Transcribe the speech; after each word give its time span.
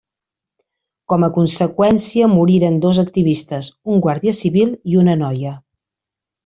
Com 1.13 1.25
a 1.27 1.29
conseqüència 1.35 2.31
moriren 2.33 2.81
dos 2.87 3.03
activistes, 3.05 3.71
un 3.95 4.05
guàrdia 4.07 4.35
civil 4.43 4.77
i 4.95 5.03
una 5.05 5.19
noia. 5.25 5.59